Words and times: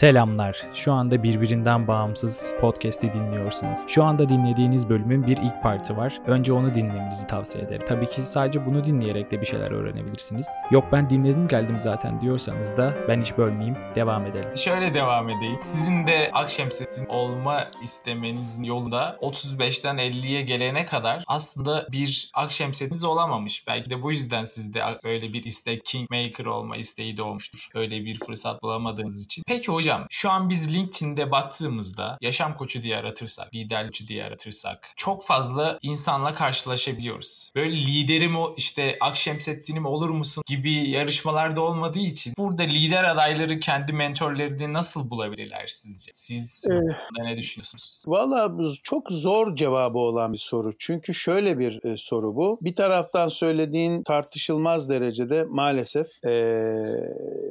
Selamlar. 0.00 0.66
Şu 0.74 0.92
anda 0.92 1.22
birbirinden 1.22 1.86
bağımsız 1.88 2.52
podcast'i 2.60 3.12
dinliyorsunuz. 3.12 3.80
Şu 3.88 4.04
anda 4.04 4.28
dinlediğiniz 4.28 4.88
bölümün 4.88 5.26
bir 5.26 5.36
ilk 5.36 5.62
parti 5.62 5.96
var. 5.96 6.20
Önce 6.26 6.52
onu 6.52 6.74
dinlemenizi 6.74 7.26
tavsiye 7.26 7.64
ederim. 7.64 7.86
Tabii 7.88 8.06
ki 8.06 8.22
sadece 8.26 8.66
bunu 8.66 8.84
dinleyerek 8.84 9.30
de 9.30 9.40
bir 9.40 9.46
şeyler 9.46 9.70
öğrenebilirsiniz. 9.70 10.46
Yok 10.70 10.84
ben 10.92 11.10
dinledim 11.10 11.48
geldim 11.48 11.78
zaten 11.78 12.20
diyorsanız 12.20 12.76
da 12.76 12.94
ben 13.08 13.20
hiç 13.20 13.38
bölmeyeyim. 13.38 13.76
Devam 13.94 14.26
edelim. 14.26 14.56
Şöyle 14.56 14.94
devam 14.94 15.30
edeyim. 15.30 15.58
Sizin 15.60 16.06
de 16.06 16.30
Akşemsettin 16.32 17.06
olma 17.06 17.64
istemenizin 17.82 18.62
yolunda 18.62 19.18
35'ten 19.22 19.96
50'ye 19.96 20.42
gelene 20.42 20.86
kadar 20.86 21.24
aslında 21.26 21.86
bir 21.92 22.30
Akşemsettiniz 22.34 23.04
olamamış. 23.04 23.66
Belki 23.66 23.90
de 23.90 24.02
bu 24.02 24.10
yüzden 24.10 24.44
sizde 24.44 24.82
böyle 25.04 25.32
bir 25.32 25.44
istek 25.44 25.84
Kingmaker 25.84 26.44
olma 26.44 26.76
isteği 26.76 27.16
doğmuştur. 27.16 27.68
Öyle 27.74 28.04
bir 28.04 28.18
fırsat 28.18 28.62
bulamadığınız 28.62 29.24
için. 29.24 29.42
Peki 29.46 29.72
hocam 29.72 29.89
şu 30.10 30.30
an 30.30 30.50
biz 30.50 30.74
LinkedIn'de 30.74 31.30
baktığımızda 31.30 32.18
yaşam 32.20 32.56
koçu 32.56 32.82
diye 32.82 32.96
aratırsak, 32.96 33.54
lider 33.54 33.86
koçu 33.86 34.06
diye 34.06 34.24
aratırsak 34.24 34.92
çok 34.96 35.24
fazla 35.24 35.78
insanla 35.82 36.34
karşılaşabiliyoruz. 36.34 37.52
Böyle 37.56 37.76
liderim 37.76 38.36
o 38.36 38.54
işte 38.56 38.96
Akşemseddin'im 39.00 39.86
olur 39.86 40.10
musun 40.10 40.44
gibi 40.46 40.90
yarışmalarda 40.90 41.60
olmadığı 41.60 41.98
için 41.98 42.34
burada 42.38 42.62
lider 42.62 43.04
adayları 43.04 43.60
kendi 43.60 43.92
mentorlarını 43.92 44.72
nasıl 44.72 45.10
bulabilirler 45.10 45.66
sizce? 45.68 46.10
Siz 46.14 46.64
ee, 46.70 47.24
ne 47.24 47.36
düşünüyorsunuz? 47.36 48.02
Valla 48.06 48.52
çok 48.82 49.12
zor 49.12 49.56
cevabı 49.56 49.98
olan 49.98 50.32
bir 50.32 50.38
soru. 50.38 50.72
Çünkü 50.78 51.14
şöyle 51.14 51.58
bir 51.58 51.84
e, 51.84 51.96
soru 51.96 52.36
bu. 52.36 52.58
Bir 52.62 52.74
taraftan 52.74 53.28
söylediğin 53.28 54.02
tartışılmaz 54.02 54.90
derecede 54.90 55.44
maalesef 55.48 56.24
e, 56.26 56.54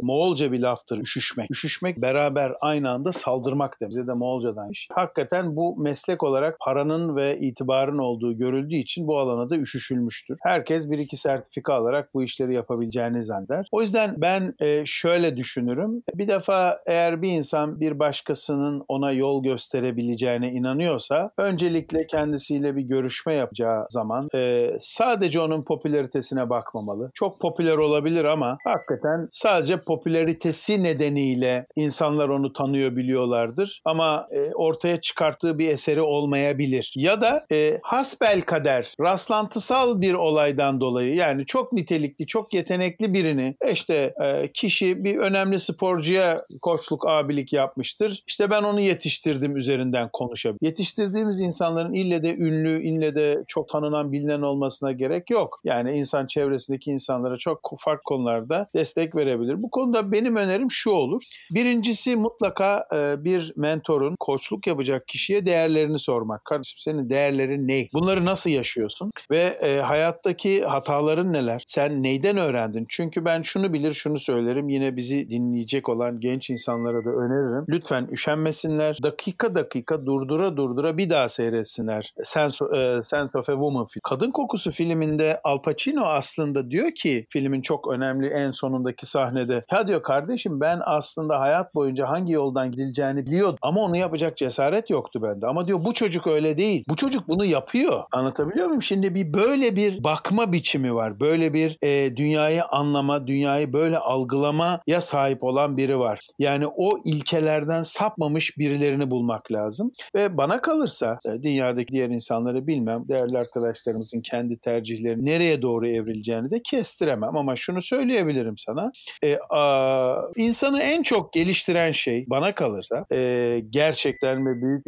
Moğolca 0.01 0.51
bir 0.51 0.59
laftır 0.59 0.97
üşüşmek. 0.97 1.51
Üşüşmek 1.51 1.97
beraber 1.97 2.28
aynı 2.61 2.89
anda 2.89 3.11
saldırmak 3.11 3.81
demek. 3.81 3.89
Bize 3.89 4.07
de 4.07 4.13
Moğolcadan 4.13 4.69
iş. 4.69 4.87
Hakikaten 4.91 5.55
bu 5.55 5.75
meslek 5.77 6.23
olarak 6.23 6.59
paranın 6.59 7.15
ve 7.15 7.37
itibarın 7.37 7.97
olduğu 7.97 8.37
görüldüğü 8.37 8.75
için 8.75 9.07
bu 9.07 9.19
alana 9.19 9.49
da 9.49 9.55
üşüşülmüştür. 9.55 10.37
Herkes 10.43 10.89
bir 10.89 10.99
iki 10.99 11.17
sertifika 11.17 11.73
alarak 11.73 12.13
bu 12.13 12.23
işleri 12.23 12.53
yapabileceğini 12.53 13.23
zanneder. 13.23 13.67
O 13.71 13.81
yüzden 13.81 14.13
ben 14.17 14.53
e, 14.59 14.85
şöyle 14.85 15.37
düşünürüm. 15.37 16.03
Bir 16.15 16.27
defa 16.27 16.79
eğer 16.85 17.21
bir 17.21 17.31
insan 17.31 17.79
bir 17.79 17.99
başkasının 17.99 18.83
ona 18.87 19.11
yol 19.11 19.43
gösterebileceğine 19.43 20.51
inanıyorsa 20.51 21.31
öncelikle 21.37 22.07
kendisiyle 22.07 22.75
bir 22.75 22.81
görüşme 22.81 23.33
yapacağı 23.33 23.87
zaman 23.89 24.29
e, 24.35 24.71
sadece 24.81 25.39
onun 25.39 25.63
popülaritesine 25.63 26.49
bakmamalı. 26.49 27.11
Çok 27.13 27.41
popüler 27.41 27.77
olabilir 27.77 28.25
ama 28.25 28.57
hakikaten 28.63 29.27
sadece 29.31 29.81
popülaritesi 29.81 30.83
nedeniyle 30.83 31.67
insanlar 32.09 32.29
onu 32.29 32.53
tanıyor 32.53 32.95
biliyorlardır 32.95 33.81
ama 33.85 34.25
e, 34.31 34.53
ortaya 34.53 35.01
çıkarttığı 35.01 35.59
bir 35.59 35.69
eseri 35.69 36.01
olmayabilir. 36.01 36.93
Ya 36.95 37.21
da 37.21 37.41
e, 37.51 37.79
hasbel 37.83 38.41
kader 38.41 38.93
rastlantısal 38.99 40.01
bir 40.01 40.13
olaydan 40.13 40.81
dolayı 40.81 41.15
yani 41.15 41.45
çok 41.45 41.73
nitelikli, 41.73 42.27
çok 42.27 42.53
yetenekli 42.53 43.13
birini 43.13 43.55
işte 43.73 44.13
e, 44.23 44.51
kişi 44.51 45.03
bir 45.03 45.17
önemli 45.17 45.59
sporcuya 45.59 46.45
koçluk, 46.61 47.07
abilik 47.07 47.53
yapmıştır. 47.53 48.23
İşte 48.27 48.49
ben 48.49 48.63
onu 48.63 48.79
yetiştirdim 48.79 49.55
üzerinden 49.55 50.09
konuşabilir. 50.13 50.59
Yetiştirdiğimiz 50.61 51.41
insanların 51.41 51.93
ille 51.93 52.23
de 52.23 52.35
ünlü, 52.35 52.83
ille 52.83 53.15
de 53.15 53.43
çok 53.47 53.69
tanınan, 53.69 54.11
bilinen 54.11 54.41
olmasına 54.41 54.91
gerek 54.91 55.29
yok. 55.29 55.59
Yani 55.63 55.91
insan 55.91 56.27
çevresindeki 56.27 56.91
insanlara 56.91 57.37
çok 57.37 57.75
farklı 57.77 58.03
konularda 58.03 58.69
destek 58.73 59.15
verebilir. 59.15 59.61
Bu 59.61 59.69
konuda 59.69 60.11
benim 60.11 60.35
önerim 60.35 60.71
şu 60.71 60.91
olur. 60.91 61.23
Birincisi 61.51 61.98
mutlaka 62.07 62.87
e, 62.93 63.23
bir 63.23 63.53
mentorun 63.55 64.15
koçluk 64.19 64.67
yapacak 64.67 65.07
kişiye 65.07 65.45
değerlerini 65.45 65.99
sormak. 65.99 66.45
Kardeşim 66.45 66.79
senin 66.79 67.09
değerlerin 67.09 67.67
ne? 67.67 67.87
Bunları 67.93 68.25
nasıl 68.25 68.49
yaşıyorsun? 68.49 69.11
Ve 69.31 69.57
e, 69.61 69.79
hayattaki 69.79 70.63
hataların 70.63 71.33
neler? 71.33 71.63
Sen 71.67 72.03
neyden 72.03 72.37
öğrendin? 72.37 72.85
Çünkü 72.89 73.25
ben 73.25 73.41
şunu 73.41 73.73
bilir 73.73 73.93
şunu 73.93 74.17
söylerim. 74.17 74.69
Yine 74.69 74.95
bizi 74.95 75.29
dinleyecek 75.29 75.89
olan 75.89 76.19
genç 76.19 76.49
insanlara 76.49 77.05
da 77.05 77.09
öneririm. 77.09 77.65
Lütfen 77.69 78.07
üşenmesinler. 78.11 78.97
Dakika 79.03 79.55
dakika 79.55 80.05
durdura 80.05 80.57
durdura 80.57 80.97
bir 80.97 81.09
daha 81.09 81.29
seyretsinler. 81.29 82.13
Sense, 82.23 82.65
e, 82.65 83.03
Sense 83.03 83.37
of 83.37 83.49
a 83.49 83.53
Woman 83.53 83.85
film. 83.85 84.01
Kadın 84.03 84.31
Kokusu 84.31 84.71
filminde 84.71 85.41
Al 85.43 85.61
Pacino 85.61 86.05
aslında 86.05 86.71
diyor 86.71 86.91
ki 86.91 87.25
filmin 87.29 87.61
çok 87.61 87.93
önemli 87.93 88.27
en 88.27 88.51
sonundaki 88.51 89.05
sahnede. 89.05 89.65
Ya 89.71 89.87
diyor 89.87 90.03
kardeşim 90.03 90.61
ben 90.61 90.79
aslında 90.85 91.39
hayat 91.39 91.75
boyunca 91.89 92.09
hangi 92.09 92.33
yoldan 92.33 92.71
gidileceğini 92.71 93.25
biliyordum 93.25 93.57
ama 93.61 93.81
onu 93.81 93.97
yapacak 93.97 94.37
cesaret 94.37 94.89
yoktu 94.89 95.23
bende. 95.23 95.47
Ama 95.47 95.67
diyor 95.67 95.85
bu 95.85 95.93
çocuk 95.93 96.27
öyle 96.27 96.57
değil. 96.57 96.83
Bu 96.89 96.95
çocuk 96.95 97.27
bunu 97.27 97.45
yapıyor. 97.45 98.03
Anlatabiliyor 98.11 98.67
muyum? 98.67 98.81
Şimdi 98.81 99.15
bir 99.15 99.33
böyle 99.33 99.75
bir 99.75 100.03
bakma 100.03 100.51
biçimi 100.51 100.95
var. 100.95 101.19
Böyle 101.19 101.53
bir 101.53 101.77
e, 101.81 102.15
dünyayı 102.17 102.65
anlama, 102.65 103.27
dünyayı 103.27 103.73
böyle 103.73 103.97
algılamaya 103.97 105.01
sahip 105.01 105.43
olan 105.43 105.77
biri 105.77 105.99
var. 105.99 106.19
Yani 106.39 106.67
o 106.67 106.97
ilkelerden 107.05 107.83
sapmamış 107.83 108.57
birilerini 108.57 109.11
bulmak 109.11 109.51
lazım. 109.51 109.91
Ve 110.15 110.37
bana 110.37 110.61
kalırsa 110.61 111.19
e, 111.25 111.43
dünyadaki 111.43 111.93
diğer 111.93 112.09
insanları 112.09 112.67
bilmem, 112.67 113.03
değerli 113.07 113.37
arkadaşlarımızın 113.37 114.21
kendi 114.21 114.57
tercihleri 114.59 115.25
nereye 115.25 115.61
doğru 115.61 115.87
evrileceğini 115.87 116.51
de 116.51 116.61
kestiremem. 116.61 117.37
Ama 117.37 117.55
şunu 117.55 117.81
söyleyebilirim 117.81 118.57
sana. 118.57 118.91
E, 119.23 119.37
a, 119.49 120.15
insanı 120.35 120.81
en 120.81 121.03
çok 121.03 121.33
geliştiren 121.33 121.78
şey 121.91 122.25
bana 122.29 122.55
kalırsa 122.55 123.05
e, 123.11 123.61
gerçekten 123.69 124.45
ve 124.45 124.61
büyük 124.61 124.85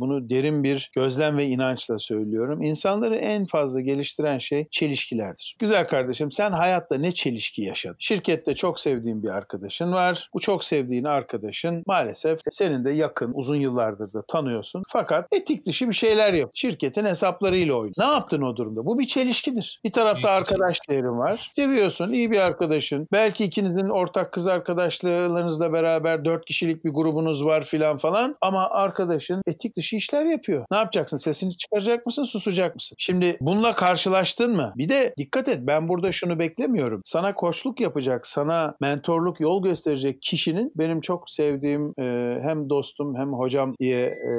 bunu 0.00 0.28
derin 0.28 0.64
bir 0.64 0.90
gözlem 0.94 1.38
ve 1.38 1.46
inançla 1.46 1.98
söylüyorum. 1.98 2.62
İnsanları 2.62 3.16
en 3.16 3.44
fazla 3.44 3.80
geliştiren 3.80 4.38
şey 4.38 4.66
çelişkilerdir. 4.70 5.56
Güzel 5.58 5.88
kardeşim 5.88 6.30
sen 6.30 6.50
hayatta 6.50 6.96
ne 6.96 7.12
çelişki 7.12 7.62
yaşadın? 7.62 7.96
Şirkette 7.98 8.54
çok 8.54 8.80
sevdiğin 8.80 9.22
bir 9.22 9.28
arkadaşın 9.28 9.92
var. 9.92 10.30
Bu 10.34 10.40
çok 10.40 10.64
sevdiğin 10.64 11.04
arkadaşın 11.04 11.82
maalesef 11.86 12.40
senin 12.50 12.84
de 12.84 12.90
yakın 12.90 13.32
uzun 13.34 13.56
yıllardır 13.56 14.12
da 14.12 14.22
tanıyorsun. 14.22 14.82
Fakat 14.88 15.28
etik 15.32 15.66
dışı 15.66 15.88
bir 15.88 15.94
şeyler 15.94 16.32
yap. 16.32 16.50
Şirketin 16.54 17.04
hesaplarıyla 17.04 17.74
oynuyor. 17.74 17.94
Ne 17.98 18.04
yaptın 18.04 18.42
o 18.42 18.56
durumda? 18.56 18.86
Bu 18.86 18.98
bir 18.98 19.04
çelişkidir. 19.04 19.80
Bir 19.84 19.92
tarafta 19.92 20.30
arkadaş 20.30 20.78
değerin 20.88 21.18
var. 21.18 21.50
Seviyorsun, 21.56 22.12
iyi 22.12 22.30
bir 22.30 22.38
arkadaşın. 22.38 23.08
Belki 23.12 23.44
ikinizin 23.44 23.88
ortak 23.88 24.32
kız 24.32 24.48
arkadaşlarınızla 24.48 25.72
beraber 25.72 26.24
dört 26.34 26.44
kişilik 26.44 26.84
bir 26.84 26.90
grubunuz 26.90 27.44
var 27.44 27.62
filan 27.62 27.96
falan. 27.96 28.36
Ama 28.40 28.68
arkadaşın 28.70 29.42
etik 29.46 29.76
dışı 29.76 29.96
işler 29.96 30.24
yapıyor. 30.24 30.64
Ne 30.70 30.76
yapacaksın? 30.76 31.16
Sesini 31.16 31.56
çıkaracak 31.56 32.06
mısın? 32.06 32.24
Susacak 32.24 32.74
mısın? 32.74 32.96
Şimdi 32.98 33.36
bununla 33.40 33.74
karşılaştın 33.74 34.56
mı? 34.56 34.72
Bir 34.76 34.88
de 34.88 35.14
dikkat 35.18 35.48
et 35.48 35.58
ben 35.62 35.88
burada 35.88 36.12
şunu 36.12 36.38
beklemiyorum. 36.38 37.00
Sana 37.04 37.34
koçluk 37.34 37.80
yapacak, 37.80 38.26
sana 38.26 38.76
mentorluk, 38.80 39.40
yol 39.40 39.62
gösterecek 39.62 40.22
kişinin 40.22 40.72
benim 40.76 41.00
çok 41.00 41.30
sevdiğim 41.30 41.94
e, 41.98 42.38
hem 42.42 42.70
dostum 42.70 43.16
hem 43.16 43.32
hocam 43.32 43.74
diye 43.80 44.06
e, 44.06 44.34